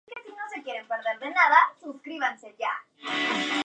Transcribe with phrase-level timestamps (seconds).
[1.79, 2.71] Su historia.